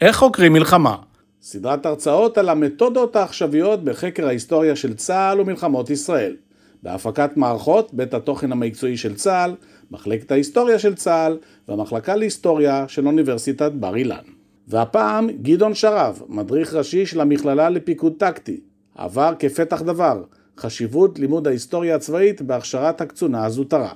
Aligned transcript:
איך 0.00 0.16
חוקרים 0.16 0.52
מלחמה? 0.52 0.96
סדרת 1.42 1.86
הרצאות 1.86 2.38
על 2.38 2.48
המתודות 2.48 3.16
העכשוויות 3.16 3.84
בחקר 3.84 4.26
ההיסטוריה 4.26 4.76
של 4.76 4.94
צה"ל 4.94 5.40
ומלחמות 5.40 5.90
ישראל. 5.90 6.36
בהפקת 6.82 7.36
מערכות 7.36 7.94
בית 7.94 8.14
התוכן 8.14 8.52
המקצועי 8.52 8.96
של 8.96 9.14
צה"ל, 9.14 9.54
מחלקת 9.90 10.30
ההיסטוריה 10.30 10.78
של 10.78 10.94
צה"ל 10.94 11.38
והמחלקה 11.68 12.16
להיסטוריה 12.16 12.84
של 12.88 13.06
אוניברסיטת 13.06 13.72
בר 13.72 13.96
אילן. 13.96 14.24
והפעם 14.68 15.30
גדעון 15.42 15.74
שרב, 15.74 16.22
מדריך 16.28 16.74
ראשי 16.74 17.06
של 17.06 17.20
המכללה 17.20 17.70
לפיקוד 17.70 18.12
טקטי. 18.18 18.60
עבר 18.94 19.32
כפתח 19.38 19.82
דבר, 19.82 20.22
חשיבות 20.58 21.18
לימוד 21.18 21.46
ההיסטוריה 21.46 21.96
הצבאית 21.96 22.42
בהכשרת 22.42 23.00
הקצונה 23.00 23.44
הזוטרה. 23.44 23.92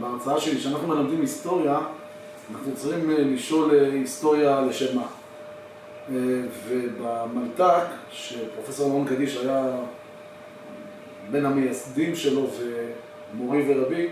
בהרצאה 0.00 0.40
שלי, 0.40 0.56
כשאנחנו 0.56 0.88
מלמדים 0.88 1.20
היסטוריה, 1.20 1.80
אנחנו 2.50 2.72
צריכים 2.74 3.10
אה, 3.10 3.18
לשאול 3.18 3.70
אה, 3.74 3.92
היסטוריה 3.92 4.60
לשם 4.60 4.96
מה. 4.96 5.06
אה, 6.10 6.14
ובמלת"ק, 6.68 7.84
שפרופסור 8.10 8.92
אלון 8.92 9.06
קדיש 9.08 9.36
היה 9.36 9.76
בין 11.30 11.46
המייסדים 11.46 12.16
שלו 12.16 12.50
ומורי 13.34 13.64
ורבי, 13.68 14.08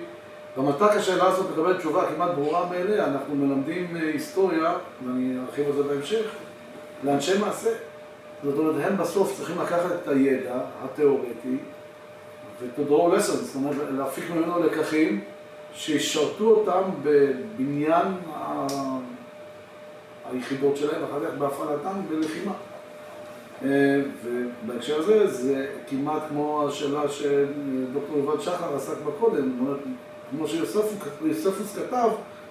במלת"ק 0.57 0.91
השאלה 0.97 1.27
הזאת 1.27 1.51
מקבלת 1.51 1.79
תשובה 1.79 2.07
כמעט 2.15 2.31
ברורה 2.31 2.71
מאליה, 2.71 3.07
אנחנו 3.07 3.35
מלמדים 3.35 3.97
היסטוריה, 3.97 4.73
ואני 5.07 5.39
ארחיב 5.47 5.67
על 5.67 5.73
זה 5.73 5.83
בהמשך, 5.83 6.27
לאנשי 7.05 7.39
מעשה. 7.39 7.71
זאת 8.45 8.59
אומרת, 8.59 8.75
הם 8.85 8.97
בסוף 8.97 9.37
צריכים 9.37 9.59
לקחת 9.59 9.93
את 10.03 10.09
הידע 10.09 10.61
התיאורטי 10.85 11.57
ו-to 12.61 12.91
draw 12.91 13.19
lessons, 13.19 13.45
זאת 13.45 13.55
אומרת, 13.55 13.77
להפיק 13.97 14.31
ממנו 14.31 14.63
לקחים 14.63 15.21
שישרתו 15.75 16.45
אותם 16.45 16.83
בבניין. 17.03 18.07
היחידות 20.33 20.77
שלהם, 20.77 21.03
ואחר 21.03 21.27
כך 21.27 21.35
בהפעלתם 21.39 22.01
בלחימה. 22.09 22.53
אה, 23.65 24.01
ובהקשר 24.25 24.99
הזה, 24.99 25.27
זה 25.27 25.67
כמעט 25.87 26.23
כמו 26.29 26.69
השאלה 26.69 27.09
שדוקטור 27.09 28.17
יובל 28.17 28.41
שחר 28.41 28.77
עסק 28.77 28.97
בה 29.05 29.11
קודם, 29.21 29.53
כמו 30.31 30.49
שיוספוס 30.49 31.77
כתב, 31.77 32.09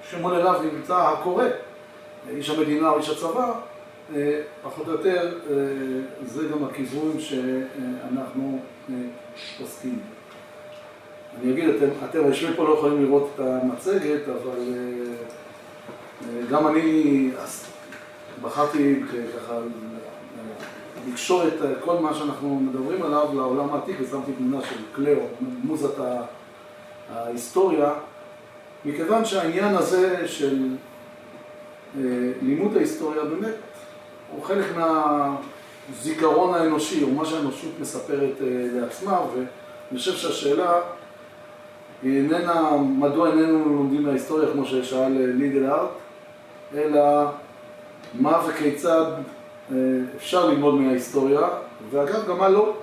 שמול 0.09 0.33
אליו 0.33 0.61
נמצא 0.73 0.97
הקורא, 0.97 1.45
איש 2.29 2.49
המדינה 2.49 2.89
או 2.89 2.97
איש 2.97 3.09
הצבא, 3.09 3.53
אה, 4.15 4.41
פחות 4.63 4.87
או 4.87 4.91
יותר 4.91 5.37
אה, 5.49 5.55
זה 6.25 6.47
גם 6.47 6.63
הכיוון 6.63 7.19
שאנחנו 7.19 8.59
עוסקים. 9.61 9.99
אני 11.41 11.51
אגיד, 11.51 11.69
אתם, 11.69 11.87
אתם 12.09 12.23
היושבים 12.23 12.53
פה 12.55 12.63
לא 12.63 12.73
יכולים 12.73 13.03
לראות 13.03 13.31
את 13.35 13.39
המצגת, 13.39 14.21
אבל 14.29 14.59
גם 16.49 16.67
אני 16.67 17.29
בחרתי 18.41 19.03
ככה 19.37 19.53
לקשור 21.07 21.47
את 21.47 21.53
כל 21.79 21.99
מה 21.99 22.13
שאנחנו 22.13 22.59
מדברים 22.59 23.03
עליו 23.03 23.27
לעולם 23.33 23.73
העתיק 23.73 23.97
ושמתי 24.01 24.31
תמונה 24.31 24.65
של 24.69 24.75
קלאו, 24.95 25.21
מוזת 25.63 25.93
ההיסטוריה, 27.13 27.93
מכיוון 28.85 29.25
שהעניין 29.25 29.75
הזה 29.75 30.27
של 30.27 30.67
אה, 31.97 32.31
לימוד 32.41 32.77
ההיסטוריה 32.77 33.23
באמת 33.23 33.55
הוא 34.31 34.43
חלק 34.43 34.65
מהזיכרון 34.75 36.53
האנושי, 36.53 37.03
או 37.03 37.11
מה 37.11 37.25
שהאנושות 37.25 37.71
מספרת 37.79 38.41
אה, 38.41 38.47
לעצמה, 38.79 39.19
ואני 39.33 39.97
חושב 39.97 40.13
שהשאלה 40.13 40.73
היא 42.03 42.17
איננה, 42.17 42.71
מדוע 42.77 43.29
איננו 43.29 43.65
לומדים 43.65 44.03
מההיסטוריה 44.03 44.51
כמו 44.51 44.65
ששאל 44.65 45.11
ליגל 45.11 45.65
ארט, 45.65 45.89
אלא 46.75 47.25
מה 48.13 48.41
וכיצד 48.47 49.11
אה, 49.71 49.77
אפשר 50.15 50.45
ללמוד 50.45 50.75
מההיסטוריה, 50.75 51.47
ואגב, 51.89 52.27
גם 52.27 52.37
מה 52.37 52.49
לא. 52.49 52.77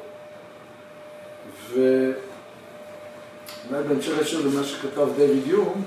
ואולי 1.71 2.15
בהמשך 3.89 4.13
ישיר 4.21 4.47
למה 4.47 4.65
שכתב 4.65 5.09
דיוויד 5.17 5.47
יום, 5.47 5.83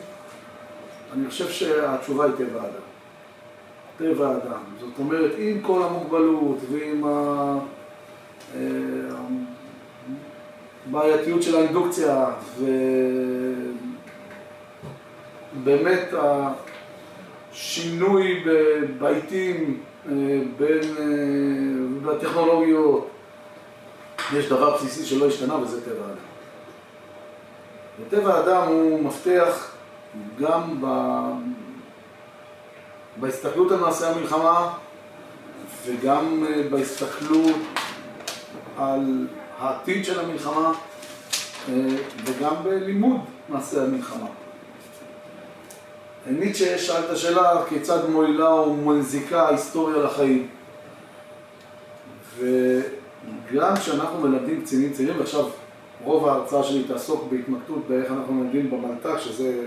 אני 1.13 1.29
חושב 1.29 1.49
שהתשובה 1.49 2.25
היא 2.25 2.33
טבע 2.37 2.61
האדם. 2.61 2.83
טבע 3.97 4.27
האדם. 4.27 4.61
זאת 4.79 4.99
אומרת, 4.99 5.31
עם 5.37 5.61
כל 5.61 5.83
המוגבלות 5.83 6.57
ועם 6.71 7.03
הבעייתיות 10.87 11.39
אה, 11.39 11.43
של 11.43 11.55
האינדוקציה, 11.55 12.25
ובאמת 15.55 16.13
השינוי 17.53 18.43
בעיתים 18.99 19.83
אה, 20.05 20.11
בין, 20.57 20.97
אה, 20.99 22.13
בטכנולוגיות, 22.13 23.09
יש 24.33 24.45
דבר 24.45 24.75
בסיסי 24.75 25.05
שלא 25.05 25.27
השתנה 25.27 25.55
וזה 25.57 25.85
טבע 25.85 26.05
האדם. 26.05 26.17
וטבע 27.99 28.33
האדם 28.33 28.67
הוא 28.67 29.03
מפתח 29.03 29.75
גם 30.39 30.81
ב... 30.81 30.87
בהסתכלות 33.17 33.71
על 33.71 33.79
מעשה 33.79 34.11
המלחמה 34.11 34.73
וגם 35.85 36.45
אה, 36.49 36.63
בהסתכלות 36.69 37.55
על 38.77 39.27
העתיד 39.59 40.05
של 40.05 40.19
המלחמה 40.19 40.71
וגם 42.25 42.55
בלימוד 42.63 43.21
מעשה 43.49 43.83
המלחמה. 43.83 44.42
ניטשה 46.27 46.77
שאל 46.77 47.03
את 47.03 47.09
השאלה 47.09 47.63
כיצד 47.69 48.09
מועילה 48.09 48.47
או 48.47 48.73
מזיקה 48.73 49.41
ההיסטוריה 49.41 49.97
לחיים. 49.97 50.47
וגם 52.39 53.75
כשאנחנו 53.75 54.19
מלמדים 54.19 54.61
קצינים 54.61 54.93
צעירים, 54.93 55.19
ועכשיו 55.19 55.45
רוב 56.03 56.27
ההרצאה 56.27 56.63
שלי 56.63 56.83
תעסוק 56.83 57.27
בהתמקדות 57.31 57.87
באיך 57.87 58.11
אנחנו 58.11 58.33
מלמדים 58.33 58.71
במלת"ק, 58.71 59.19
שזה, 59.19 59.65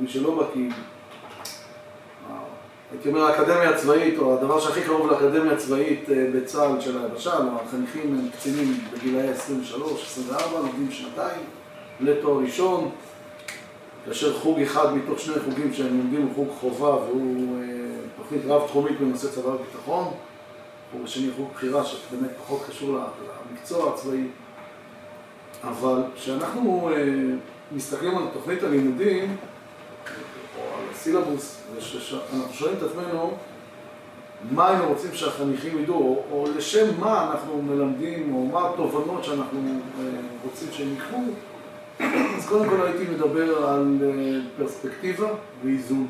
מי 0.00 0.08
שלא 0.08 0.42
בקיא, 0.42 0.70
הייתי 2.92 3.08
אומר 3.08 3.24
האקדמיה 3.24 3.70
הצבאית, 3.70 4.18
או 4.18 4.38
הדבר 4.38 4.60
שהכי 4.60 4.82
קרוב 4.82 5.10
לאקדמיה 5.10 5.52
הצבאית 5.52 6.10
אה, 6.10 6.26
בצה"ל 6.34 6.80
של 6.80 7.02
היבשה, 7.02 7.32
החניכים 7.66 8.18
הם 8.18 8.28
קצינים 8.30 8.80
בגילאי 8.92 9.28
23-24, 10.30 10.32
לומדים 10.52 10.90
שנתיים 10.90 11.40
לתואר 12.00 12.38
ראשון. 12.38 12.90
כאשר 14.06 14.38
חוג 14.38 14.60
אחד 14.60 14.94
מתוך 14.94 15.20
שני 15.20 15.34
חוגים 15.44 15.72
שהם 15.72 15.98
לומדים 15.98 16.22
הוא 16.22 16.34
חוג 16.34 16.48
חובה 16.60 16.94
והוא 16.94 17.58
אה, 17.58 17.66
תוכנית 18.16 18.42
רב-תחומית 18.46 19.00
בנושא 19.00 19.28
צבא 19.30 19.48
וביטחון, 19.48 20.04
חוג 20.92 21.00
השני 21.04 21.30
חוג 21.36 21.48
בחירה 21.54 21.84
שבאמת 21.84 22.30
פחות 22.38 22.62
קשור 22.68 22.98
למקצוע 23.50 23.92
הצבאי, 23.92 24.26
אבל 25.64 26.02
כשאנחנו 26.14 26.90
אה, 26.92 27.04
מסתכלים 27.72 28.18
על 28.18 28.24
תוכנית 28.32 28.62
הלימודים 28.62 29.36
או 30.58 30.62
על 30.62 30.84
הסילבוס, 30.92 31.62
אנחנו 31.76 32.54
שואלים 32.54 32.78
את 32.78 32.82
עצמנו 32.82 33.36
מה 34.50 34.68
היינו 34.68 34.88
רוצים 34.88 35.14
שהחניכים 35.14 35.78
ידעו, 35.78 35.96
או, 35.96 36.24
או 36.32 36.46
לשם 36.56 37.00
מה 37.00 37.30
אנחנו 37.32 37.62
מלמדים, 37.62 38.34
או 38.34 38.46
מה 38.46 38.68
התובנות 38.68 39.24
שאנחנו 39.24 39.60
אה, 40.00 40.04
רוצים 40.44 40.68
שהם 40.72 40.94
יקחו 40.94 41.16
אז 42.40 42.48
קודם 42.48 42.68
כל 42.68 42.86
הייתי 42.86 43.04
מדבר 43.04 43.66
על 43.66 43.98
אה, 44.02 44.40
פרספקטיבה 44.56 45.28
ואיזון. 45.64 46.06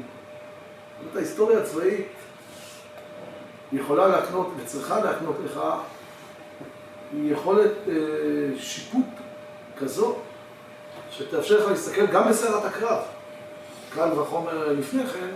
זאת 1.05 1.17
ההיסטוריה 1.17 1.59
הצבאית 1.59 2.07
יכולה 3.73 4.09
להקנות 4.09 4.53
וצריכה 4.57 5.05
להקנות 5.05 5.37
לך 5.45 5.61
יכולת 7.15 7.73
אה, 7.89 7.95
שיפוט 8.59 9.07
כזו 9.79 10.17
שתאפשר 11.11 11.61
לך 11.65 11.71
להסתכל 11.71 12.07
גם 12.07 12.29
בסערת 12.29 12.65
הקרב, 12.65 13.03
קל 13.95 14.21
וחומר 14.21 14.73
לפני 14.73 15.07
כן, 15.07 15.35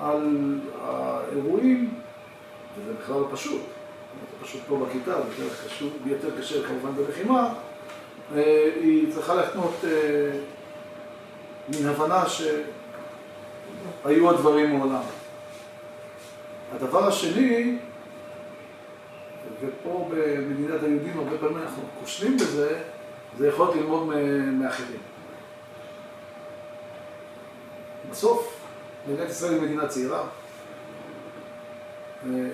על 0.00 0.58
האירועים, 0.82 1.94
וזה 2.78 2.92
בכלל 3.02 3.16
לא 3.16 3.28
פשוט. 3.32 3.60
זה 3.60 4.46
פשוט 4.46 4.60
פה 4.68 4.76
בכיתה, 4.86 5.14
זה 5.38 5.44
יותר 6.04 6.40
קשה 6.40 6.62
כמובן 6.68 6.92
בלחימה, 6.94 7.40
אה, 7.40 7.71
היא 8.34 9.14
צריכה 9.14 9.34
להקנות 9.34 9.74
אה, 9.84 10.30
מן 11.68 11.86
הבנה 11.86 12.24
שהיו 12.28 12.50
הדברים 14.30 14.78
מעולם. 14.78 15.02
הדבר 16.74 17.08
השני, 17.08 17.78
ופה 19.60 20.08
במדינת 20.10 20.82
היהודים 20.82 21.18
הרבה 21.18 21.38
פעמים 21.38 21.58
אנחנו 21.58 21.82
כושלים 22.00 22.36
בזה, 22.36 22.82
זה 23.38 23.48
יכולת 23.48 23.76
ללמוד 23.76 24.06
מאחרים. 24.52 25.00
בסוף, 28.10 28.60
מדינת 29.08 29.30
ישראל 29.30 29.52
היא 29.52 29.62
מדינה 29.62 29.88
צעירה, 29.88 30.20
אה, 30.20 30.26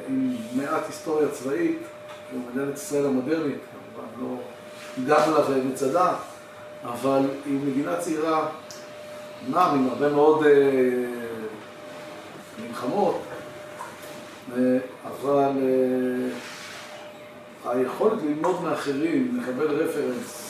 עם 0.09 0.37
מעט 0.57 0.87
היסטוריה 0.87 1.29
צבאית, 1.29 1.79
מדינת 2.33 2.75
ישראל 2.75 3.07
המודרנית, 3.07 3.59
כמובן 3.95 4.09
לא... 4.21 4.37
הגענו 5.03 5.35
לה 5.35 5.43
במצדה, 5.43 6.15
אבל 6.85 7.21
היא 7.47 7.59
מדינה 7.67 7.97
צעירה, 7.97 8.49
אמנם 9.49 9.71
עם 9.75 9.89
הרבה 9.89 10.09
מאוד 10.09 10.45
אה, 10.47 10.51
מלחמות, 12.63 13.21
אבל 15.05 15.51
היכולת 17.67 18.23
ללמוד 18.23 18.63
מאחרים, 18.63 19.41
לקבל 19.43 19.67
רפרנס, 19.67 20.49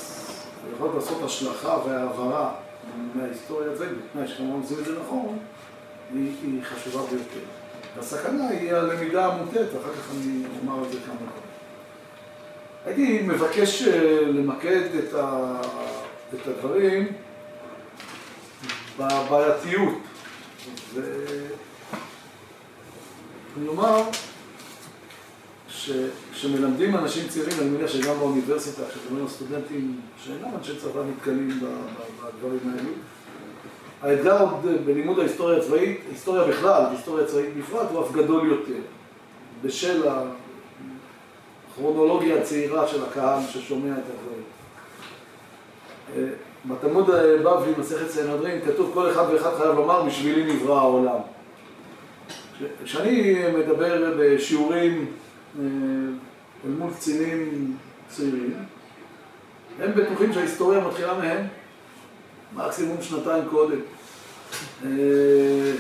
היכולת 0.71 0.95
לעשות 0.95 1.23
השלכה 1.25 1.79
והעברה 1.87 2.55
מההיסטוריה 3.15 3.73
הזאת, 3.73 3.89
בתנאי 3.89 4.29
שכמובן 4.29 4.61
עושים 4.63 4.79
את 4.79 4.85
זה 4.85 4.93
נכון, 5.01 5.39
היא, 6.15 6.33
היא 6.43 6.63
חשובה 6.63 7.01
ביותר. 7.11 7.47
הסכנה 7.99 8.49
היא 8.49 8.73
הלמידה 8.73 9.27
המוטעת, 9.27 9.67
ואחר 9.75 9.93
כך 9.93 10.11
אני 10.11 10.43
אומר 10.63 10.87
את 10.87 10.93
זה 10.93 10.99
כמה 11.07 11.15
דברים. 11.15 11.48
הייתי 12.89 13.23
מבקש 13.23 13.83
למקד 14.27 14.83
את, 14.99 15.15
ה, 15.15 15.57
את 16.35 16.47
הדברים 16.47 17.07
בבעייתיות. 18.99 19.99
ואני 20.95 21.29
אומר 23.69 24.03
שכשמלמדים 25.69 26.97
אנשים 26.97 27.29
צעירים, 27.29 27.53
אני 27.61 27.69
מניח 27.69 27.91
שגם 27.91 28.19
באוניברסיטה, 28.19 28.83
כשאתם 28.91 29.29
סטודנטים 29.29 30.01
שאינם 30.25 30.55
אנשי 30.59 30.77
צבא 30.77 31.03
נתקלים 31.11 31.61
בדברים 31.61 32.59
האלו, 32.65 32.91
האתגר 34.03 34.47
בלימוד 34.85 35.19
ההיסטוריה 35.19 35.59
הצבאית, 35.59 36.01
היסטוריה 36.11 36.45
בכלל, 36.45 36.83
היסטוריה 36.91 37.27
צבאית 37.27 37.57
בפרט, 37.57 37.89
הוא 37.91 38.05
אף 38.05 38.13
גדול 38.13 38.49
יותר, 38.49 38.81
בשל 39.63 40.09
הכרונולוגיה 41.79 42.39
הצעירה 42.39 42.89
של 42.89 43.05
הקהל 43.05 43.43
ששומע 43.49 43.93
את 43.93 44.03
הדברים. 44.11 44.43
בתלמוד 46.67 47.11
בבלי, 47.11 47.73
מסכת 47.79 48.11
סנהדרין, 48.11 48.61
כתוב 48.65 48.91
כל 48.95 49.11
אחד 49.11 49.25
ואחד 49.33 49.51
חייב 49.59 49.75
לומר, 49.75 50.03
בשבילי 50.03 50.55
נברא 50.55 50.79
העולם. 50.79 51.19
כשאני 52.85 53.35
מדבר 53.59 54.15
בשיעורים 54.19 55.07
אה, 55.59 55.65
אל 56.65 56.71
מול 56.71 56.91
קצינים 56.95 57.77
צעירים, 58.09 58.55
הם 59.81 59.93
בטוחים 59.95 60.33
שההיסטוריה 60.33 60.81
מתחילה 60.81 61.19
מהם 61.19 61.47
מקסימום 62.55 63.03
שנתיים 63.03 63.45
קודם. 63.51 63.79
אה, 64.85 65.73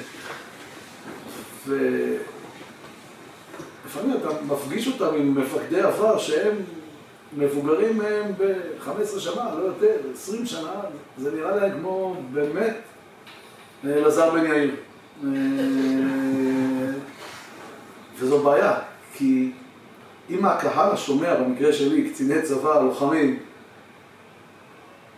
ולפעמים 3.88 4.16
אתה 4.16 4.28
מפגיש 4.48 4.88
אותם 4.88 5.16
עם 5.16 5.34
מפקדי 5.34 5.80
עבר 5.80 6.18
שהם 6.18 6.56
מבוגרים 7.36 7.98
מהם 7.98 8.32
ב-15 8.38 9.20
שנה, 9.20 9.54
לא 9.58 9.64
יותר, 9.64 9.96
20 10.14 10.46
שנה, 10.46 10.72
זה 11.18 11.34
נראה 11.34 11.56
להם 11.56 11.78
כמו 11.78 12.16
באמת 12.32 12.76
אלעזר 13.84 14.30
בן 14.30 14.46
יאיר. 14.46 14.74
אה, 15.24 15.30
וזו 18.18 18.42
בעיה, 18.42 18.78
כי 19.14 19.52
אם 20.30 20.44
הקהל 20.44 20.92
השומע, 20.92 21.34
במקרה 21.34 21.72
שלי, 21.72 22.10
קציני 22.10 22.42
צבא, 22.42 22.82
לוחמים, 22.82 23.38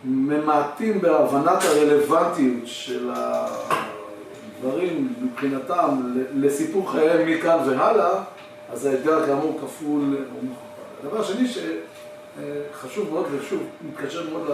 ממעטים 0.03 1.01
בהבנת 1.01 1.63
הרלוונטיות 1.63 2.61
של 2.65 3.11
הדברים 3.13 5.13
מבחינתם 5.21 6.01
לסיפור 6.33 6.91
חייהם 6.91 7.29
מכאן 7.29 7.57
והלאה, 7.65 8.23
אז 8.71 8.85
האתגר 8.85 9.25
כאמור 9.25 9.59
כפול 9.61 10.01
ומכופל. 10.01 10.71
הדבר 11.03 11.21
השני 11.21 11.47
שחשוב 11.47 13.09
מאוד, 13.13 13.25
ושוב, 13.31 13.63
מתקשר 13.81 14.29
מאוד 14.29 14.47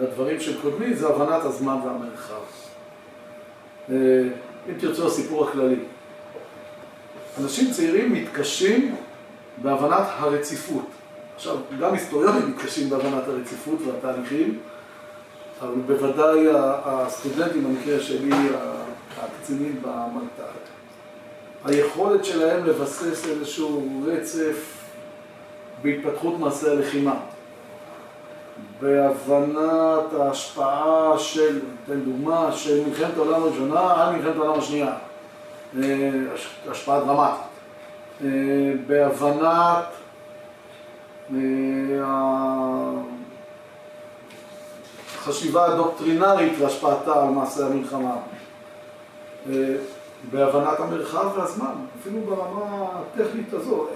לדברים 0.00 0.40
של 0.40 0.60
קודמי, 0.62 0.94
זה 0.94 1.08
הבנת 1.08 1.44
הזמן 1.44 1.76
והמרחב. 1.84 2.42
אם 4.68 4.74
תרצו 4.78 5.06
הסיפור 5.06 5.48
הכללי. 5.48 5.80
אנשים 7.40 7.70
צעירים 7.72 8.12
מתקשים 8.12 8.96
בהבנת 9.62 10.06
הרציפות. 10.18 10.86
עכשיו, 11.36 11.56
גם 11.80 11.92
היסטוריונים 11.92 12.50
מתקשים 12.50 12.90
בהבנת 12.90 13.28
הרציפות 13.28 13.78
והתהליכים, 13.86 14.58
אבל 15.62 15.74
בוודאי 15.86 16.46
הסטודנטים, 16.84 17.64
במקרה 17.64 18.00
שלי, 18.00 18.30
הקצינים 19.20 19.82
במלת"ק. 19.82 20.68
היכולת 21.68 22.24
שלהם 22.24 22.64
לבסס 22.64 23.28
איזשהו 23.28 24.02
רצף 24.06 24.76
בהתפתחות 25.82 26.38
מעשי 26.38 26.70
הלחימה, 26.70 27.14
בהבנת 28.80 30.12
ההשפעה 30.20 31.18
של, 31.18 31.60
אתן 31.84 32.00
דוגמה, 32.00 32.52
של 32.52 32.84
מלחמת 32.88 33.16
העולם 33.16 33.42
הראשונה 33.42 33.94
על 33.94 34.16
מלחמת 34.16 34.36
העולם 34.36 34.58
השנייה, 34.58 34.94
אה, 35.82 36.10
השפעה 36.70 37.00
דרמטית. 37.00 37.40
אה, 38.24 38.28
בהבנת 38.86 39.84
אה, 41.34 41.38
החשיבה 45.16 45.64
הדוקטרינרית 45.64 46.52
והשפעתה 46.58 47.22
על 47.22 47.28
מעשה 47.28 47.66
המלחמה, 47.66 48.16
בהבנת 50.30 50.80
המרחב 50.80 51.30
והזמן, 51.36 51.72
אפילו 52.00 52.20
ברמה 52.20 52.86
הטכנית 52.92 53.52
הזו, 53.52 53.86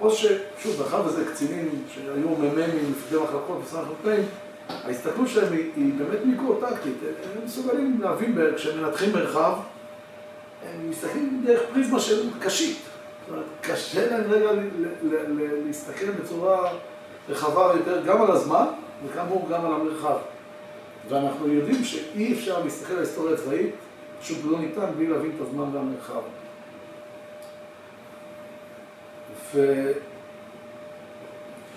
או 0.00 0.10
ששוב, 0.10 0.82
מאחר 0.82 1.02
וזה 1.06 1.24
קצינים 1.32 1.82
שהיו 1.94 2.28
מ"מים, 2.28 2.90
מפקדי 2.90 3.16
מחלקות 3.16 3.62
החקלאים, 3.72 4.24
ההסתכלות 4.68 5.28
שלהם 5.28 5.52
היא, 5.52 5.70
היא 5.76 5.92
באמת 5.98 6.24
מיקרו-טקטית, 6.24 6.94
הם 7.02 7.44
מסוגלים 7.44 7.98
להבין 8.00 8.38
כשמנתחים 8.56 9.12
מרחב 9.12 9.52
הם 10.62 10.90
מסתכלים 10.90 11.42
דרך 11.46 11.62
פריזמה 11.72 12.00
של 12.00 12.28
קשית. 12.40 12.78
זאת 12.78 13.30
אומרת, 13.30 13.44
קשה 13.60 14.10
להם 14.10 14.30
רגע 14.30 14.50
להסתכל 15.66 16.10
בצורה 16.10 16.72
רחבה 17.28 17.72
יותר 17.76 18.02
גם 18.06 18.22
על 18.22 18.30
הזמן, 18.30 18.64
וכאמור 19.06 19.48
גם 19.50 19.66
על 19.66 19.72
המרחב. 19.72 20.16
ואנחנו 21.08 21.52
יודעים 21.52 21.84
שאי 21.84 22.32
אפשר 22.34 22.64
להסתכל 22.64 22.92
על 22.92 22.98
ההיסטוריה 22.98 23.34
הצבאית, 23.34 23.74
פשוט 24.20 24.38
לא 24.44 24.58
ניתן 24.58 24.86
בלי 24.96 25.06
להבין 25.06 25.32
את 25.36 25.40
הזמן 25.40 25.64
והמרחב. 25.72 26.22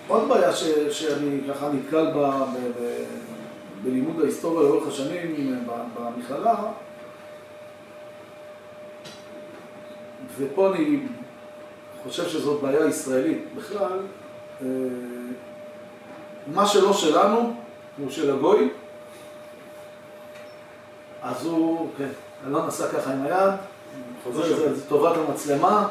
ועוד 0.07 0.29
בעיה 0.29 0.53
ש... 0.53 0.63
שאני 0.91 1.39
ככה 1.49 1.69
נתקל 1.69 2.11
בה 2.13 2.45
ב... 2.45 2.81
ב... 2.81 3.03
בלימוד 3.83 4.21
ההיסטוריה 4.21 4.69
לאורך 4.69 4.87
השנים 4.87 5.55
במכללה, 5.95 6.55
ופה 10.37 10.75
אני 10.75 10.99
חושב 12.03 12.29
שזאת 12.29 12.61
בעיה 12.61 12.85
ישראלית. 12.85 13.45
בכלל, 13.55 13.99
אה, 14.61 14.67
מה 16.47 16.65
שלא 16.65 16.93
שלנו, 16.93 17.53
הוא 17.97 18.09
של 18.09 18.31
הגוי, 18.31 18.69
אז 21.21 21.45
הוא, 21.45 21.89
כן, 21.97 22.09
אלון 22.47 22.67
עשה 22.67 22.87
ככה 22.87 23.13
עם 23.13 23.21
היד, 23.21 23.53
זה 24.31 24.71
לטובת 24.71 25.17
המצלמה. 25.17 25.87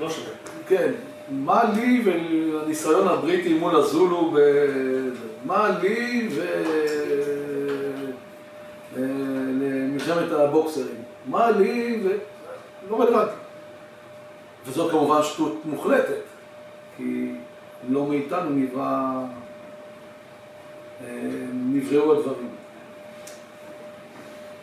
לא 0.00 0.10
שווה. 0.10 0.32
כן, 0.68 0.92
מה 1.30 1.64
לי 1.74 2.02
ולניסיון 2.04 3.08
הבריטי 3.08 3.54
מול 3.54 3.76
הזולו, 3.76 4.30
ב... 4.34 4.38
מה 5.44 5.78
לי 5.82 6.28
ולמלחמת 8.96 10.32
הבוקסרים, 10.32 11.02
מה 11.26 11.50
לי 11.50 12.00
ו... 12.04 12.08
לא 12.90 13.00
רלוונטי. 13.00 13.32
וזאת 14.66 14.90
כמובן 14.90 15.22
שטות 15.22 15.60
מוחלטת, 15.64 16.22
כי 16.96 17.32
לא 17.88 18.06
מאיתנו 18.06 18.50
נברא, 18.50 19.24
אה, 21.04 21.06
נבראו 21.52 22.12
הדברים. 22.12 22.49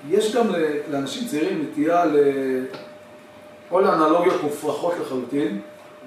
יש 0.09 0.35
גם 0.35 0.47
לאנשים 0.91 1.27
צעירים 1.27 1.61
נטייה 1.61 2.05
ל... 2.05 2.15
או 3.71 3.81
לאנלוגיות 3.81 4.43
מופרכות 4.43 4.93
לחלוטין, 5.01 5.61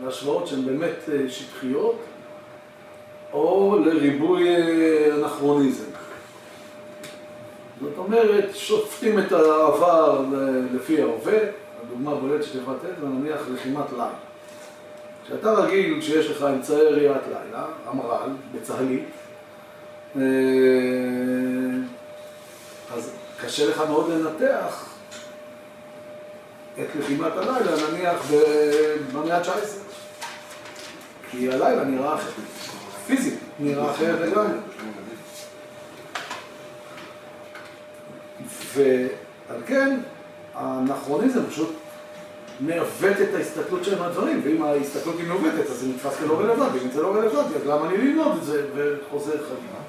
להשוואות 0.04 0.46
שהן 0.46 0.64
באמת 0.64 1.08
אה, 1.12 1.28
שטחיות, 1.28 1.96
או 3.32 3.78
לריבוי 3.84 4.48
אה, 4.48 5.14
אנכרוניזם. 5.14 5.90
זאת 7.80 7.98
אומרת, 7.98 8.44
שופטים 8.54 9.18
את 9.18 9.32
העבר 9.32 10.24
לפי 10.74 11.02
ההווה, 11.02 11.38
דוגמה 11.90 12.14
בולטת 12.14 12.44
שאתה 12.44 12.58
יכול 12.58 12.74
לתת, 12.74 13.00
זה 13.00 13.06
נניח 13.06 13.40
לחימת 13.54 13.92
לילה. 13.92 14.10
כשאתה 15.24 15.52
רגיל 15.52 16.00
שיש 16.00 16.30
לך 16.30 16.42
אמצעי 16.42 16.86
ראיית 16.86 17.22
לילה, 17.26 17.64
המר"ל, 17.86 18.30
בצה"לית, 18.54 19.04
אה, 20.16 20.22
קשה 23.42 23.70
לך 23.70 23.82
מאוד 23.88 24.10
לנתח 24.10 24.86
את 26.74 26.86
לחימת 26.98 27.32
הלילה, 27.36 27.90
נניח 27.90 28.22
במאה 29.12 29.36
ה-19. 29.36 29.48
כי 31.30 31.48
הלילה 31.48 31.84
נראה 31.84 32.14
אחרת, 32.14 32.34
פיזית 33.06 33.38
נראה 33.58 33.90
אחרת 33.90 34.20
לגמרי. 34.20 34.58
ועל 38.74 39.60
כן, 39.66 40.00
האנכרוניזם 40.54 41.46
פשוט 41.46 41.76
מעוות 42.60 43.16
את 43.22 43.34
ההסתכלות 43.34 43.84
שלהם 43.84 44.02
על 44.02 44.08
הדברים, 44.08 44.40
ואם 44.44 44.62
ההסתכלות 44.62 45.18
היא 45.18 45.26
מעוותת, 45.26 45.70
אז 45.70 45.76
זה 45.76 45.86
נתפס 45.86 46.16
כלא 46.18 46.40
רלוונטי, 46.40 46.78
ואם 46.78 46.90
זה 46.90 47.02
לא 47.02 47.14
רלוונטי, 47.14 47.54
אז 47.54 47.66
למה 47.66 47.88
אני 47.88 47.96
ללמוד 47.98 48.36
את 48.36 48.44
זה 48.44 48.66
וחוזר 48.74 49.32
חלילה? 49.32 49.80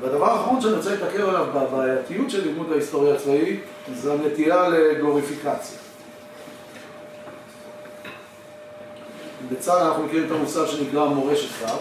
והדבר 0.00 0.30
האחרון 0.30 0.60
שאני 0.60 0.74
רוצה 0.74 0.90
להתעכב 0.90 1.28
עליו 1.28 1.46
בבעייתיות 1.54 2.30
של 2.30 2.44
לימוד 2.44 2.72
ההיסטוריה 2.72 3.14
הצבאית, 3.14 3.60
זה 3.94 4.12
הנטייה 4.12 4.68
לגלוריפיקציה. 4.68 5.78
בצה"ל 9.48 9.78
אנחנו 9.78 10.02
מכירים 10.02 10.26
את 10.26 10.30
המושג 10.30 10.66
שנקרא 10.66 11.08
מורשת 11.08 11.48
קרב, 11.60 11.80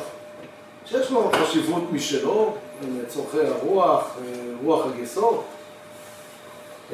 שיש 0.86 1.12
לו 1.12 1.32
חשיבות 1.34 1.92
משלו, 1.92 2.56
לצורכי 2.98 3.42
הרוח, 3.42 4.18
רוח 4.64 4.86
הגסות, 4.86 5.46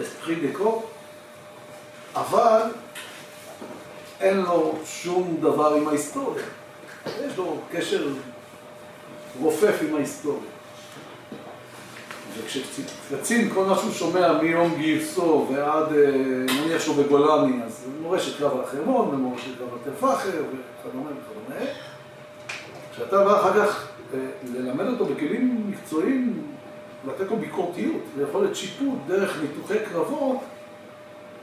אספחי 0.02 0.36
דקו, 0.36 0.84
אבל 2.16 2.62
אין 4.22 4.42
לו 4.42 4.76
שום 4.86 5.38
דבר 5.42 5.74
עם 5.74 5.88
ההיסטוריה. 5.88 6.44
יש 7.06 7.38
לו 7.38 7.58
קשר 7.72 8.08
רופף 9.42 9.76
עם 9.82 9.96
ההיסטוריה. 9.96 10.55
וכשקצין, 12.38 13.50
כל 13.54 13.66
מה 13.66 13.76
שהוא 13.76 13.92
שומע 13.92 14.42
מיום 14.42 14.76
גיוסו 14.78 15.48
ועד, 15.52 15.94
אה, 15.94 16.12
נניח 16.62 16.82
שהוא 16.82 17.04
בגולני, 17.04 17.64
אז 17.64 17.88
מורשת 18.02 18.40
קרב 18.40 18.52
על 18.58 18.64
החרמון, 18.64 19.10
ומורשת 19.14 19.58
קרב 19.58 19.70
על 19.74 19.80
תל 19.84 20.06
וכדומה 20.06 21.10
וכדומה. 21.10 21.72
כשאתה 22.92 23.24
בא 23.24 23.40
אחר 23.40 23.66
כך 23.66 23.88
אה, 24.14 24.20
ללמד 24.54 24.86
אותו 24.88 25.06
בכלים 25.06 25.64
מקצועיים, 25.70 26.44
לתת 27.08 27.32
לו 27.32 27.38
ביקורתיות 27.38 28.02
ויכולת 28.18 28.56
שיפוט 28.56 29.00
דרך 29.08 29.38
ניתוחי 29.42 29.78
קרבות, 29.92 30.38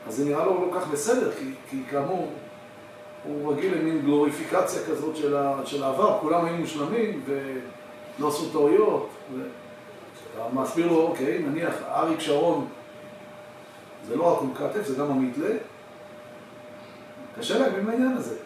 אז 0.08 0.14
זה 0.16 0.24
נראה 0.24 0.44
לו 0.44 0.66
לא 0.66 0.80
כך 0.80 0.88
בסדר, 0.88 1.30
כי, 1.38 1.44
כי 1.70 1.76
כאמור, 1.90 2.28
הוא 3.24 3.52
רגיל 3.52 3.74
למין 3.74 4.02
גלוריפיקציה 4.02 4.82
כזאת 4.90 5.16
של, 5.16 5.36
ה, 5.36 5.60
של 5.64 5.82
העבר, 5.82 6.18
כולם 6.20 6.44
היו 6.44 6.56
מושלמים 6.56 7.22
ולא 7.26 8.28
עשו 8.28 8.50
טעויות. 8.50 9.08
ו... 9.34 9.40
אתה 10.34 10.44
מסביר 10.52 10.86
לו, 10.86 11.06
אוקיי, 11.06 11.38
נניח 11.38 11.74
אריק 11.88 12.20
שרון 12.20 12.68
זה 14.08 14.16
לא 14.16 14.32
רק 14.32 14.40
אום 14.40 14.54
זה 14.82 14.94
גם 14.94 15.10
המיתלה, 15.10 15.54
קשה 17.38 17.58
להבין 17.58 17.84
מהעניין 17.84 18.16
הזה. 18.16 18.36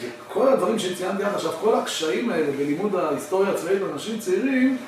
וכל 0.00 0.48
הדברים 0.48 0.78
שציינתי 0.78 1.24
עד 1.24 1.34
עכשיו, 1.34 1.52
כל 1.52 1.74
הקשיים 1.74 2.30
האלה 2.30 2.52
בלימוד 2.52 2.94
ההיסטוריה 2.94 3.50
הצבאית 3.50 3.80
לאנשים 3.80 4.18
צעירים, 4.18 4.78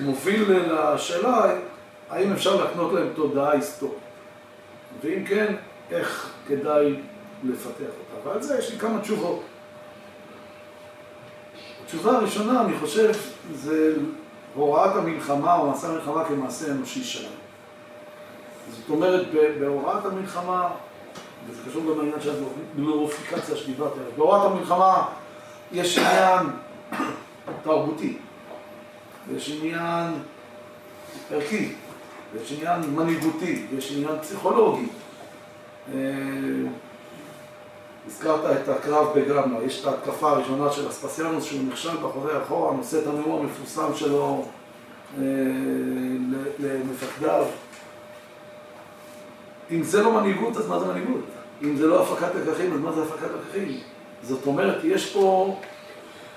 מוביל 0.00 0.52
לשאלה 0.52 1.54
האם 2.10 2.32
אפשר 2.32 2.64
להקנות 2.64 2.92
להם 2.92 3.08
תודעה 3.14 3.52
היסטורית. 3.52 3.98
ואם 5.02 5.24
כן, 5.24 5.54
איך 5.90 6.30
כדאי 6.48 6.96
לפתח 7.44 7.70
אותה. 7.78 8.28
ועל 8.28 8.42
זה 8.42 8.58
יש 8.58 8.72
לי 8.72 8.78
כמה 8.78 9.00
תשובות. 9.00 9.42
התשובה 11.94 12.16
הראשונה, 12.16 12.64
אני 12.64 12.78
חושב, 12.78 13.12
זה 13.54 13.94
הוראת 14.54 14.96
המלחמה 14.96 15.56
או 15.56 15.70
מעשה 15.70 15.88
המלחמה 15.88 16.24
כמעשה 16.24 16.72
אנושי 16.72 17.04
שלנו. 17.04 17.34
זאת 18.70 18.90
אומרת, 18.90 19.26
בהוראת 19.60 20.04
המלחמה, 20.04 20.68
וזה 21.48 21.60
קשור 21.68 21.82
גם 21.82 21.98
לעניין 21.98 22.20
של 22.20 22.32
הגלוריפיקציה 22.74 23.56
שדיברתי 23.56 24.00
עליה, 24.00 24.12
בהוראת 24.16 24.50
המלחמה 24.50 25.04
יש 25.72 25.98
עניין 25.98 26.46
תרבותי, 27.62 28.18
ויש 29.28 29.50
עניין 29.50 30.12
ערכי, 31.30 31.72
ויש 32.32 32.52
עניין 32.52 32.80
מנהיגותי, 32.94 33.66
ויש 33.70 33.92
עניין 33.92 34.20
פסיכולוגי. 34.20 34.88
הזכרת 38.06 38.40
את 38.44 38.68
הקרב 38.68 39.06
בגרמלה, 39.18 39.64
יש 39.64 39.80
את 39.80 39.86
ההתקפה 39.86 40.30
הראשונה 40.30 40.72
של 40.72 40.88
אספסיאנוס 40.88 41.44
שהוא 41.44 41.60
נכשל 41.68 41.96
בחוזה 41.96 42.42
אחורה, 42.42 42.76
נושא 42.76 42.98
את 42.98 43.06
הנאום 43.06 43.40
המפורסם 43.40 43.94
שלו 43.94 44.44
אה, 45.18 45.24
למפקדיו. 46.58 47.44
אם 49.70 49.82
זה 49.82 50.02
לא 50.02 50.12
מנהיגות, 50.12 50.56
אז 50.56 50.68
מה 50.68 50.78
זה 50.78 50.86
מנהיגות? 50.86 51.24
אם 51.62 51.76
זה 51.76 51.86
לא 51.86 52.02
הפקת 52.02 52.34
לקחים, 52.34 52.72
אז 52.74 52.80
מה 52.80 52.92
זה 52.92 53.02
הפקת 53.02 53.28
לקחים? 53.40 53.80
זאת 54.22 54.46
אומרת, 54.46 54.84
יש 54.84 55.12
פה... 55.12 55.56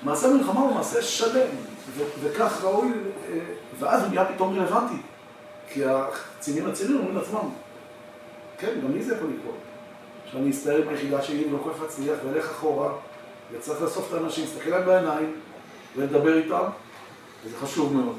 מעשה 0.03 0.27
מלחמה 0.33 0.59
הוא 0.59 0.75
מעשה 0.75 1.01
שלם, 1.01 1.47
וכך 2.21 2.63
ראוי, 2.63 2.91
אה, 3.29 3.39
ואז 3.79 4.01
הוא 4.01 4.09
נהיה 4.09 4.25
פתאום 4.25 4.59
רלוונטי. 4.59 4.97
כי 5.69 5.85
הקצינים 5.85 6.67
הצעירים 6.67 6.97
אומרים 6.97 7.15
לעצמם, 7.15 7.49
כן, 8.57 8.71
גם 8.83 8.93
לי 8.93 9.03
זה 9.03 9.15
יכול 9.15 9.29
לקרות. 9.39 9.55
שאני 10.35 10.51
אסתער 10.51 10.81
עם 10.81 10.89
היחידה 10.89 11.21
שלי 11.21 11.45
ולא 11.45 11.57
כל 11.63 11.69
כך 11.73 11.83
אצליח, 11.83 12.19
ואלך 12.25 12.45
אחורה, 12.51 12.93
וצריך 13.51 13.81
לאסוף 13.81 14.07
את 14.09 14.13
האנשים, 14.13 14.43
להסתכל 14.43 14.69
להם 14.69 14.85
בעיניים 14.85 15.35
ולדבר 15.95 16.37
איתם, 16.37 16.63
וזה 17.45 17.57
חשוב 17.57 17.93
מאוד. 17.93 18.17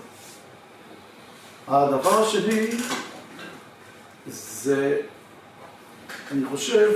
הדבר 1.69 2.23
השני 2.23 2.71
זה, 4.27 5.01
אני 6.33 6.45
חושב, 6.45 6.91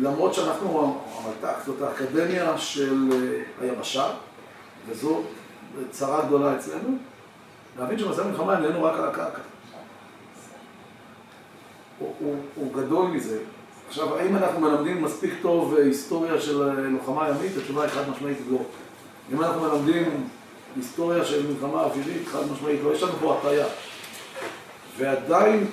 למרות 0.00 0.34
שאנחנו 0.34 1.02
המלת"ק, 1.14 1.56
זאת 1.66 1.82
האקדמיה 1.82 2.58
של 2.58 3.08
אה, 3.12 3.42
היבשה, 3.60 4.10
וזו 4.88 5.22
צרה 5.90 6.24
גדולה 6.26 6.56
אצלנו, 6.56 6.96
להבין 7.78 7.98
שמסע 7.98 8.24
מלחמה 8.24 8.58
איננו 8.58 8.84
רק 8.84 8.94
על 8.94 9.08
הקרקע. 9.08 9.40
הוא, 11.98 12.14
הוא, 12.18 12.36
הוא 12.54 12.72
גדול 12.74 13.06
מזה. 13.06 13.38
עכשיו, 13.88 14.18
האם 14.18 14.36
אנחנו 14.36 14.60
מלמדים 14.60 15.02
מספיק 15.02 15.34
טוב 15.42 15.74
אה, 15.74 15.84
היסטוריה 15.84 16.40
של 16.40 16.62
אה, 16.62 16.74
לוחמה 16.74 17.28
ימית? 17.28 17.56
התשובה 17.56 17.82
היא 17.82 17.90
חד 17.90 18.10
משמעית 18.10 18.38
לא. 18.50 18.58
אם 19.32 19.42
אנחנו 19.42 19.60
מלמדים 19.60 20.28
היסטוריה 20.76 21.24
של 21.24 21.46
מלחמה 21.46 21.82
אווירית, 21.82 22.28
חד 22.28 22.52
משמעית 22.52 22.80
לא. 22.84 22.92
יש 22.92 23.02
לנו 23.02 23.12
פה 23.20 23.38
הטעיה. 23.38 23.66
ועדיין 24.98 25.66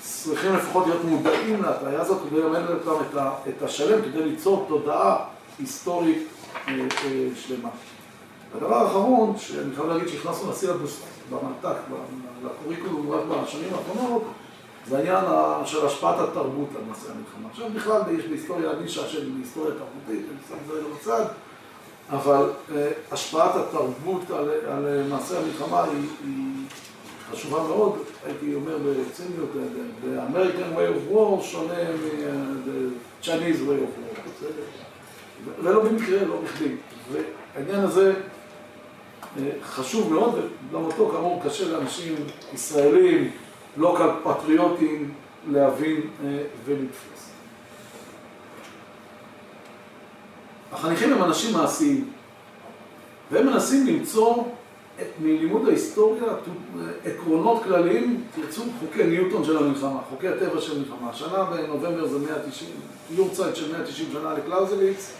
צריכים 0.00 0.54
לפחות 0.56 0.86
להיות 0.86 1.04
מודעים 1.04 1.62
להטעיה 1.62 2.00
הזאת 2.00 2.18
כדי 2.30 2.40
ללמד 2.40 2.70
אותם 2.70 3.18
את 3.48 3.62
השלם, 3.62 4.02
כדי 4.02 4.22
ליצור 4.22 4.64
תודעה 4.68 5.24
היסטורית 5.58 6.28
אה, 6.68 6.74
שלמה. 7.34 7.70
הדבר 8.56 8.76
האחרון, 8.76 9.38
שאני 9.38 9.74
חייב 9.76 9.88
להגיד 9.88 10.08
שהכנסנו 10.08 10.50
לסילבוס 10.50 11.00
במנת"ק, 11.30 11.76
לקוריקולום 12.44 13.10
רק 13.10 13.20
בשנים 13.44 13.74
האחרונות, 13.74 14.22
זה 14.88 14.96
העניין 14.96 15.24
של 15.64 15.86
השפעת 15.86 16.18
התרבות 16.18 16.68
על 16.76 16.82
מעשה 16.88 17.06
המלחמה. 17.10 17.48
עכשיו 17.50 17.66
בכלל 17.74 18.00
יש 18.18 18.24
בהיסטוריה 18.24 18.70
נישה 18.82 19.08
של 19.08 19.30
היסטוריה 19.38 19.70
תרבותית, 19.70 20.26
אני 20.30 20.38
שם 20.48 20.54
את 20.54 20.82
זה 20.82 20.88
בצד, 20.94 21.24
אבל 22.10 22.50
אה, 22.74 22.90
השפעת 23.12 23.56
התרבות 23.56 24.30
על, 24.30 24.50
על 24.68 25.02
מעשה 25.08 25.38
המלחמה 25.38 25.84
היא, 25.84 26.08
היא 26.24 26.66
חשובה 27.32 27.62
מאוד, 27.62 27.98
הייתי 28.26 28.54
אומר 28.54 28.76
בציניות, 28.78 29.48
the 30.02 30.32
American 30.32 30.76
way 30.76 30.88
of 30.88 31.14
war 31.14 31.42
שונה 31.42 31.74
מ-Chinese 31.94 33.60
way 33.68 33.80
of 33.80 34.20
war, 34.20 34.44
ולא 35.62 35.84
במקרה, 35.84 36.24
לא 36.24 36.40
בכדי. 36.44 36.74
והעניין 37.12 37.80
הזה 37.80 38.14
אה, 39.38 39.50
חשוב 39.62 40.12
מאוד, 40.12 40.34
וגם 40.34 40.84
אותו 40.84 41.10
כאמור 41.12 41.42
קשה 41.44 41.72
לאנשים 41.72 42.14
ישראלים, 42.54 43.30
לא 43.78 43.98
פטריוטים, 44.24 45.14
להבין 45.50 46.00
אה, 46.24 46.42
ולתפוס. 46.64 47.30
החניכים 50.72 51.12
הם 51.12 51.22
אנשים 51.24 51.52
מעשיים, 51.56 52.10
והם 53.30 53.46
מנסים 53.46 53.86
למצוא 53.86 54.44
את, 55.00 55.06
מלימוד 55.22 55.68
ההיסטוריה 55.68 56.22
עקרונות 57.04 57.62
כלליים, 57.62 58.24
תרצו 58.34 58.62
חוקי 58.80 59.04
ניוטון 59.04 59.44
של 59.44 59.56
המלחמה, 59.56 60.00
חוקי 60.10 60.28
הטבע 60.28 60.60
של 60.60 60.76
המלחמה. 60.76 61.10
השנה 61.10 61.44
בנובמבר 61.44 62.06
זה 62.06 62.18
190, 62.18 62.70
יורצייט 63.10 63.56
של 63.56 63.72
190 63.72 64.08
שנה 64.12 64.34
לקלאוזליץ. 64.34 65.12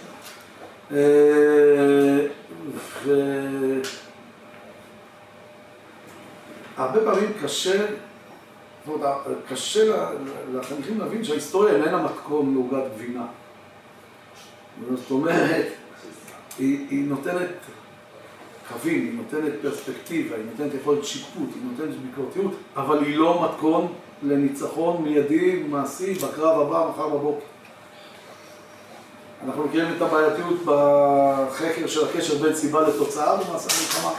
אה, 0.92 2.26
והרבה 6.76 7.00
פעמים 7.04 7.32
קשה, 7.42 7.86
זאת 8.88 9.00
אומרת, 9.00 9.38
קשה 9.48 10.12
לחניכים 10.52 10.98
להבין 10.98 11.24
שההיסטוריה 11.24 11.74
איננה 11.74 12.02
מתכון 12.02 12.54
לעוגת 12.54 12.82
גבינה. 12.94 13.26
זאת 14.94 15.10
אומרת, 15.10 15.66
היא, 16.58 16.86
היא 16.90 17.04
נותנת 17.04 17.50
קווים, 18.68 19.02
היא 19.02 19.12
נותנת 19.12 19.52
פרספקטיבה, 19.62 20.36
היא 20.36 20.44
נותנת 20.44 20.80
יכולת 20.80 21.04
שיפוט, 21.04 21.48
היא 21.54 21.62
נותנת 21.70 22.00
ביקורתיות, 22.00 22.52
אבל 22.76 23.04
היא 23.04 23.16
לא 23.16 23.44
מתכון 23.44 23.92
לניצחון 24.22 25.02
מיידי, 25.02 25.62
מעשי, 25.68 26.14
בקרב 26.14 26.60
הבא, 26.60 26.90
מחר 26.90 27.08
בבוקר. 27.08 27.44
אנחנו 29.46 29.64
מכירים 29.64 29.94
את 29.96 30.02
הבעייתיות 30.02 30.60
בחקר 30.64 31.86
של 31.86 32.04
הקשר 32.04 32.38
בין 32.38 32.54
סיבה 32.54 32.88
לתוצאה 32.88 33.36
במעשה 33.36 33.68
המלחמה. 33.78 34.12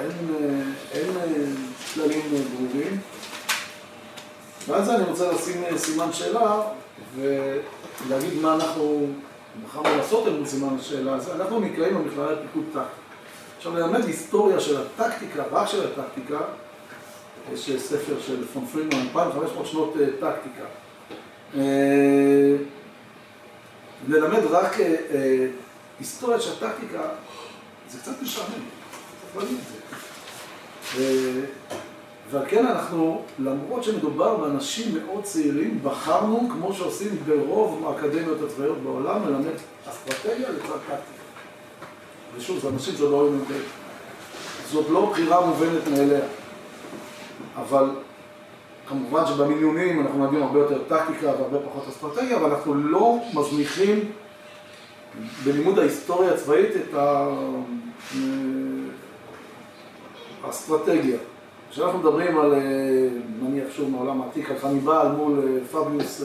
אין, 0.00 0.10
אין 0.92 1.12
כללים 1.94 2.22
ברורים. 2.30 3.00
ועל 4.68 4.84
זה 4.84 4.94
אני 4.94 5.04
רוצה 5.04 5.32
לשים 5.32 5.64
סימן 5.76 6.12
שאלה 6.12 6.62
ולהגיד 7.16 8.34
מה 8.42 8.54
אנחנו 8.54 9.06
בחרנו 9.64 9.96
לעשות 9.96 10.26
עם 10.26 10.46
סימן 10.46 10.76
השאלה 10.80 11.14
הזה. 11.14 11.34
אנחנו 11.34 11.60
נקראים 11.60 11.94
במכללה 11.94 12.32
לפיקוד 12.32 12.64
טקטי. 12.72 13.00
עכשיו 13.56 13.74
ללמד 13.74 14.04
היסטוריה 14.04 14.60
של 14.60 14.76
הטקטיקה, 14.80 15.42
רק 15.50 15.68
של 15.68 15.86
הטקטיקה, 15.86 16.38
יש 17.52 17.70
ספר 17.78 18.14
של 18.26 18.46
פון 18.46 18.66
פרידמן, 18.66 19.00
2,500 19.00 19.66
שנות 19.66 19.94
טקטיקה. 20.20 20.64
ללמד 24.08 24.44
רק 24.50 24.76
היסטוריה 25.98 26.40
של 26.40 26.52
הטקטיקה 26.52 27.02
זה 27.90 27.98
קצת 27.98 28.22
משעמם, 28.22 28.62
ועל 32.30 32.42
כן 32.48 32.66
אנחנו, 32.66 33.22
למרות 33.38 33.84
שמדובר 33.84 34.36
באנשים 34.36 34.94
מאוד 34.94 35.24
צעירים, 35.24 35.80
בחרנו, 35.82 36.48
כמו 36.52 36.72
שעושים 36.72 37.16
ברוב 37.26 37.86
האקדמיות 37.86 38.42
הצבאיות 38.42 38.78
בעולם, 38.78 39.28
ללמד 39.28 39.54
אסטרטגיה 39.90 40.48
לצד 40.50 40.64
טקטיקה. 40.64 41.22
ושוב, 42.36 42.58
זה 42.58 42.68
אנשים 42.68 42.94
שלא 42.96 43.28
את 43.42 43.48
זה. 43.48 43.54
זאת 44.70 44.86
לא 44.90 45.10
בחירה 45.10 45.46
מובנת 45.46 45.88
מאליה. 45.88 46.24
אבל 47.56 47.90
כמובן 48.88 49.26
שבמיליונים 49.26 50.00
אנחנו 50.00 50.24
מביאים 50.24 50.44
הרבה 50.44 50.58
יותר 50.58 50.78
טקטיקה 50.88 51.26
והרבה 51.26 51.58
פחות 51.58 51.88
אסטרטגיה, 51.88 52.36
אבל 52.36 52.50
אנחנו 52.50 52.74
לא 52.74 53.18
מזניחים 53.34 54.12
בלימוד 55.44 55.78
ההיסטוריה 55.78 56.34
הצבאית 56.34 56.70
את 56.76 56.94
האסטרטגיה. 60.44 61.18
כשאנחנו 61.70 61.98
מדברים 61.98 62.38
על, 62.38 62.54
נניח 63.42 63.66
שוב 63.76 63.90
מעולם 63.90 64.22
העתיק, 64.22 64.50
על 64.50 64.58
חניבל 64.58 65.06
מול 65.16 65.60
פביוס 65.72 66.22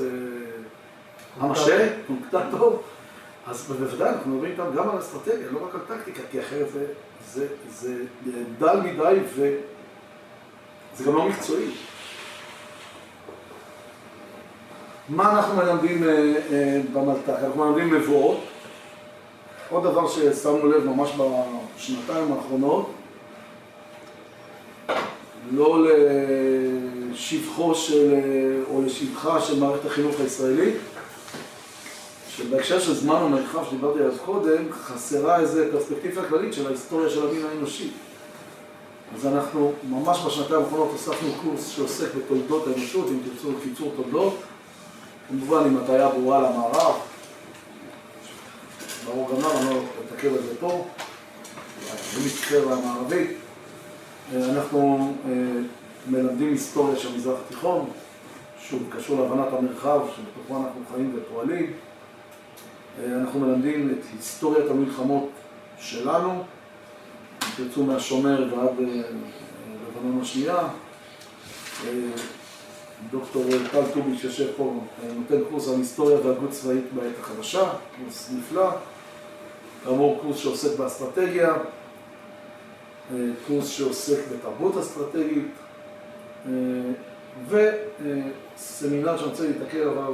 המשה, 1.40 1.90
קונקטטור, 2.08 2.82
אז 3.48 3.72
בוודאי 3.72 4.10
אנחנו 4.10 4.32
מדברים 4.32 4.52
איתם 4.52 4.66
גם 4.76 4.90
על 4.90 5.00
אסטרטגיה, 5.00 5.52
לא 5.52 5.60
רק 5.68 5.76
על 5.76 5.98
טקטיקה, 5.98 6.22
כי 6.32 6.40
אחרת 6.40 6.68
זה, 6.72 6.86
זה, 7.34 7.48
זה 8.26 8.44
דל 8.60 8.82
מדי 8.82 9.20
וזה 9.34 11.06
גם 11.06 11.16
לא 11.16 11.30
מקצועי. 11.30 11.72
מה 15.10 15.32
אנחנו 15.32 15.56
מלמדים 15.56 16.04
במלת"ק? 16.94 17.30
אנחנו 17.30 17.66
מלמדים 17.66 17.94
מבואות. 17.94 18.40
עוד 19.70 19.84
דבר 19.84 20.08
ששמנו 20.08 20.68
לב 20.68 20.86
ממש 20.86 21.12
בשנתיים 21.18 22.34
האחרונות, 22.34 22.92
לא 25.56 25.88
לשבחו 27.12 27.76
של, 27.76 28.14
או 28.70 28.82
לשבחה 28.82 29.42
של 29.42 29.60
מערכת 29.60 29.86
החינוך 29.86 30.20
הישראלית, 30.20 30.76
שבהקשר 32.30 32.80
של 32.80 32.94
זמן 32.94 33.16
ומרחב 33.16 33.66
שדיברתי 33.70 34.00
עליו 34.00 34.14
קודם, 34.26 34.72
חסרה 34.72 35.40
איזו 35.40 35.60
פרספקטיבה 35.72 36.30
כללית 36.30 36.54
של 36.54 36.68
ההיסטוריה 36.68 37.10
של 37.10 37.28
המין 37.28 37.46
האנושי. 37.46 37.90
אז 39.16 39.26
אנחנו 39.26 39.74
ממש 39.90 40.20
בשנתיים 40.28 40.62
האחרונות 40.62 40.90
הוספנו 40.92 41.30
קורס 41.44 41.68
שעוסק 41.68 42.08
בתולדות 42.16 42.68
האנושות, 42.68 43.08
אם 43.10 43.18
תרצו 43.30 43.50
קיצור 43.64 43.94
תולדות, 43.96 44.38
כמובן 45.28 45.66
עם 45.66 45.78
הטעיה 45.78 46.10
ברורה 46.10 46.40
למערב, 46.40 46.96
ברור 49.06 49.30
גם 49.32 49.38
למה, 49.38 49.72
לא 49.72 49.82
אתעכב 50.08 50.34
על 50.34 50.44
זה 50.44 50.56
פה, 50.60 50.86
זה 52.14 52.20
מתקרב 52.26 52.72
למערבית. 52.72 53.38
אנחנו 54.36 55.14
מלמדים 56.08 56.50
היסטוריה 56.50 56.96
של 56.96 57.08
המזרח 57.14 57.40
התיכון, 57.46 57.90
שוב, 58.60 58.84
קשור 58.90 59.22
להבנת 59.22 59.54
המרחב 59.54 60.00
שבתוכו 60.16 60.64
אנחנו 60.64 60.82
חיים 60.94 61.16
ופועלים. 61.16 61.74
אנחנו 63.08 63.40
מלמדים 63.40 63.90
את 63.90 64.06
היסטוריית 64.14 64.72
המלחמות 64.72 65.30
שלנו, 65.80 66.44
תרצו 67.58 67.84
מהשומר 67.84 68.56
ועד 68.56 68.72
לבנון 68.80 70.22
השנייה. 70.22 70.68
דוקטור 73.12 73.44
טל 73.72 73.82
טובי 73.94 74.18
שיושב 74.18 74.48
פה 74.58 74.80
נותן 75.16 75.44
קורס 75.50 75.68
על 75.68 75.76
היסטוריה 75.76 76.18
והגות 76.24 76.50
צבאית 76.52 76.84
בעת 76.94 77.20
החדשה, 77.22 77.70
קורס 77.98 78.32
נפלא. 78.38 78.70
כאמור 79.84 80.20
קורס 80.22 80.38
שעוסק 80.38 80.78
באסטרטגיה, 80.78 81.54
קורס 83.48 83.68
שעוסק 83.68 84.20
בתרבות 84.32 84.78
אסטרטגית, 84.78 85.48
וסמינר 87.50 89.18
שאני 89.18 89.30
רוצה 89.30 89.48
להתעכב 89.48 89.80
עליו 89.80 90.14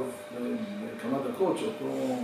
כמה 1.02 1.18
דקות, 1.32 1.58
שאותו 1.58 2.16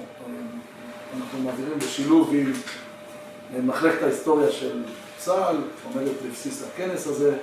אנחנו 1.20 1.38
מעבירים 1.38 1.78
בשילוב 1.78 2.34
עם 2.34 3.66
מחלקת 3.66 4.02
ההיסטוריה 4.02 4.50
של 4.50 4.82
צה"ל, 5.18 5.56
עומדת 5.84 6.12
בבסיס 6.26 6.64
הכנס 6.64 7.06
הזה, 7.06 7.36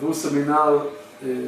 והוא 0.00 0.14
סמינר 0.14 0.78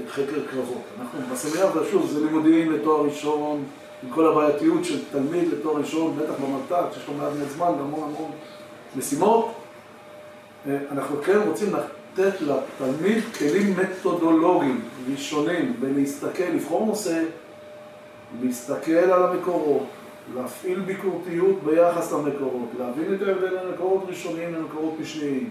חקר 0.08 0.46
קרבות. 0.50 0.82
אנחנו 1.00 1.18
בסמינר, 1.32 1.66
ושוב, 1.76 2.10
זה 2.10 2.20
לימודים 2.20 2.72
לתואר 2.72 3.04
ראשון, 3.04 3.64
עם 4.02 4.10
כל 4.10 4.26
הבעייתיות 4.26 4.84
של 4.84 4.98
תלמיד 5.12 5.48
לתואר 5.48 5.76
ראשון, 5.76 6.16
בטח 6.16 6.32
במלת"ק, 6.40 6.94
שיש 6.94 7.08
לו 7.08 7.14
מעט 7.14 7.32
זמן 7.56 7.66
והמון 7.66 8.02
המון 8.02 8.30
משימות. 8.96 9.52
אנחנו 10.66 11.22
כן 11.22 11.38
רוצים 11.46 11.68
לתת 11.74 12.40
לתלמיד 12.40 13.24
כלים 13.38 13.74
מתודולוגיים, 13.76 14.80
ראשונים, 15.12 15.76
בלהסתכל, 15.80 16.42
לבחור 16.54 16.86
נושא, 16.86 17.22
להסתכל 18.42 18.92
על 18.92 19.22
המקורות, 19.22 19.86
להפעיל 20.34 20.80
ביקורתיות 20.80 21.62
ביחס 21.64 22.12
למקורות, 22.12 22.68
להבין 22.78 23.14
את 23.14 23.22
ההבדל 23.22 23.48
בין 23.48 23.72
מקורות 23.74 24.04
ראשוניים 24.08 24.54
למקורות 24.54 25.00
משניים, 25.00 25.50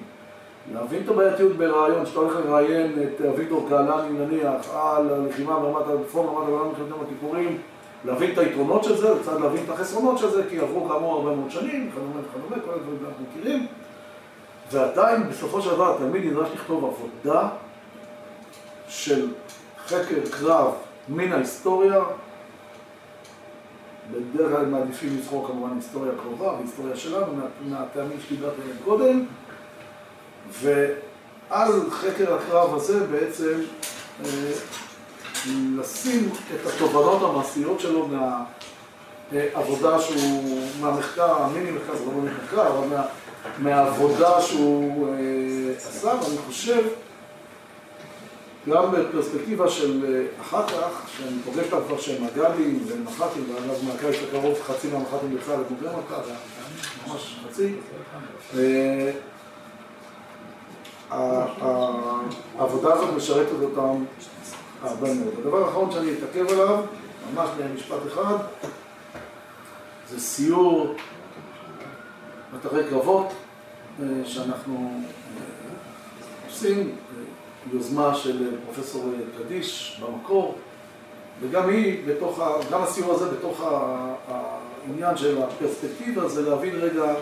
להבין 0.74 1.04
את 1.04 1.10
הבעייתיות 1.10 1.58
ברעיון, 1.58 2.06
שאתה 2.06 2.19
הולך 2.19 2.36
לראיין 2.45 2.91
את 3.04 3.22
אביגדור 3.22 3.65
קהלני 3.69 4.26
נניח 4.26 4.69
על 4.74 5.13
הלחימה 5.13 5.60
ברמת 5.60 5.88
הרפורמה, 5.88 6.32
ברמת 6.32 6.48
הגולן 6.48 6.67
מלחמת 6.67 6.89
יום 6.89 7.00
הכיפורים, 7.06 7.58
להבין 8.06 8.32
את 8.32 8.38
היתרונות 8.38 8.84
של 8.84 8.98
זה, 8.98 9.13
לצד 9.13 9.41
להבין 9.41 9.63
את 9.65 9.69
החסרונות 9.69 10.17
של 10.17 10.30
זה, 10.30 10.43
כי 10.50 10.60
עברו 10.60 10.89
כאמור 10.89 11.15
הרבה 11.15 11.36
מאוד 11.36 11.52
שנים, 11.52 11.89
וכדומה 11.91 12.19
וכדומה, 12.19 12.63
כל 12.65 12.72
הדברים 12.72 12.98
שאנחנו 13.02 13.26
מכירים. 13.32 13.67
ועדיין, 14.71 15.29
בסופו 15.29 15.62
של 15.62 15.69
דבר, 15.69 15.95
התלמיד 15.95 16.25
נדרש 16.25 16.49
לכתוב 16.53 16.86
עבודה 16.86 17.49
של 18.88 19.27
חקר 19.88 20.29
קרב 20.32 20.73
מן 21.10 21.34
ההיסטוריה. 21.34 22.03
בדרך 24.12 24.51
כלל 24.51 24.65
מעדיפים 24.65 25.17
לבחור 25.17 25.47
כמובן 25.47 25.75
היסטוריה 25.75 26.12
קרובה 26.21 26.53
והיסטוריה 26.53 26.95
שלנו, 26.95 27.34
מהטעמים 27.62 28.17
שדיברתי 28.27 28.62
עליהם 28.62 28.77
קודם. 28.86 29.25
ועל 30.51 31.71
חקר 31.89 32.34
הקרב 32.34 32.75
הזה 32.75 33.08
בעצם 33.08 33.62
לשים 35.45 36.29
את 36.55 36.67
התובנות 36.67 37.21
המעשיות 37.21 37.79
שלו 37.79 38.08
מהעבודה 39.32 39.99
שהוא, 39.99 40.62
מהמחקר, 40.82 41.43
המיני 41.43 41.71
מחקר, 41.71 41.95
זה 41.95 42.05
לא 42.05 42.12
מחקר, 42.12 42.67
אבל 42.67 42.88
מה, 42.88 43.03
מהעבודה 43.58 44.41
שהוא 44.41 45.08
עשה, 45.78 46.08
ואני 46.08 46.38
חושב, 46.47 46.84
גם 48.69 48.91
בפרספקטיבה 48.91 49.69
של 49.69 50.25
אחר 50.41 50.67
כך, 50.67 51.10
שאני 51.17 51.39
פוגש 51.45 51.65
את 51.67 51.73
כבר 51.88 51.99
שהם 51.99 52.23
מג"דים 52.23 52.86
ומח"טים, 52.88 53.43
ואגב 53.54 53.86
מהקיץ 53.88 54.15
הקרוב 54.28 54.60
חצי 54.62 54.88
מהמח"טים 54.88 55.38
בצה"ל 55.38 55.60
לבוגרי 55.60 55.89
מכה, 55.89 56.21
ממש 57.08 57.39
חצי. 57.47 57.73
העבודה 62.60 62.93
הזאת 62.93 63.13
משרתת 63.15 63.52
אותם 63.62 64.04
הרבה 64.84 65.13
מאוד. 65.13 65.34
הדבר 65.41 65.65
האחרון 65.65 65.91
שאני 65.91 66.12
אתעכב 66.13 66.52
עליו, 66.52 66.78
ממש 67.34 67.49
במשפט 67.58 67.97
אחד, 68.13 68.36
זה 70.10 70.19
סיור 70.19 70.95
אתרי 72.55 72.83
קרבות 72.89 73.33
שאנחנו 74.25 75.01
עושים, 76.47 76.95
יוזמה 77.73 78.15
של 78.15 78.57
פרופסור 78.65 79.13
קדיש 79.38 80.01
במקור, 80.01 80.55
וגם 81.41 81.69
היא, 81.69 82.05
בתוך 82.07 82.39
ה... 82.39 82.49
גם 82.71 82.81
הסיור 82.81 83.13
הזה 83.13 83.25
בתוך 83.31 83.63
העניין 84.27 85.17
של 85.17 85.41
הפרספקטיבה, 85.41 86.29
זה 86.29 86.49
להבין 86.49 86.75
רגע 86.75 87.13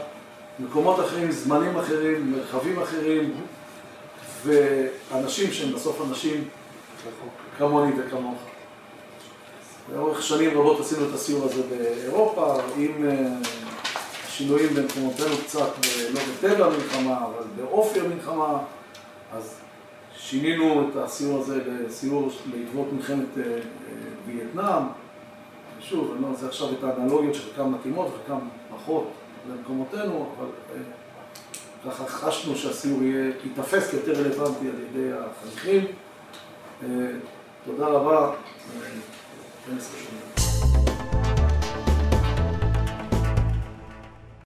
מקומות 0.59 0.99
אחרים, 0.99 1.31
זמנים 1.31 1.77
אחרים, 1.77 2.31
מרחבים 2.31 2.81
אחרים, 2.81 3.33
ואנשים 4.45 5.51
שהם 5.51 5.73
בסוף 5.73 6.01
אנשים 6.09 6.43
כמוני 7.57 7.91
וכמוך. 7.97 8.37
לאורך 9.95 10.21
שנים 10.21 10.59
רבות 10.59 10.79
עשינו 10.79 11.09
את 11.09 11.13
הסיור 11.13 11.45
הזה 11.45 11.61
באירופה, 11.69 12.55
עם 12.77 13.07
שינויים 14.37 14.73
במקומותינו 14.73 15.35
קצת, 15.45 15.69
לא 16.13 16.19
בטבע 16.19 16.65
המלחמה, 16.65 17.17
אבל 17.25 17.43
באופי 17.55 17.99
המלחמה. 17.99 18.59
אז 19.33 19.55
שינינו 20.17 20.89
את 20.89 20.95
הסיור 20.95 21.41
הזה 21.41 21.63
לסיור 21.65 22.31
בעקבות 22.51 22.93
מלחמת 22.93 23.25
וייטנאם. 24.27 24.83
שוב, 25.79 26.11
אני 26.13 26.21
לא 26.21 26.27
רוצה 26.27 26.47
עכשיו 26.47 26.67
את 26.71 26.83
האנלוגיות 26.83 27.35
שחלקם 27.35 27.73
מתאימות 27.73 28.07
וחלקם 28.07 28.39
פחות 28.75 29.11
למקומותינו, 29.49 30.29
אבל 30.37 30.47
ככה 31.85 32.07
חשנו 32.07 32.55
שהסיור 32.55 33.03
יהיה, 33.03 33.31
ייתפס 33.43 33.89
כיותר 33.89 34.11
רלוונטי 34.11 34.67
על 34.67 34.75
ידי 34.89 35.09
החניכים. 35.13 35.85
תודה 37.65 37.87
רבה. 37.87 38.33